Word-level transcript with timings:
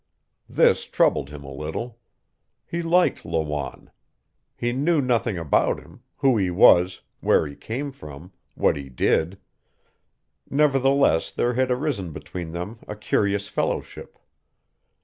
This 0.49 0.85
troubled 0.85 1.29
him 1.29 1.43
a 1.43 1.53
little. 1.53 1.99
He 2.65 2.81
liked 2.81 3.23
Lawanne. 3.23 3.91
He 4.57 4.71
knew 4.71 4.99
nothing 4.99 5.37
about 5.37 5.77
him, 5.79 6.01
who 6.17 6.37
he 6.37 6.49
was, 6.49 7.01
where 7.19 7.45
he 7.45 7.55
came 7.55 7.91
from, 7.91 8.31
what 8.55 8.77
he 8.77 8.89
did. 8.89 9.37
Nevertheless 10.49 11.31
there 11.31 11.53
had 11.53 11.69
arisen 11.69 12.13
between 12.13 12.51
them 12.51 12.79
a 12.87 12.95
curious 12.95 13.47
fellowship. 13.47 14.17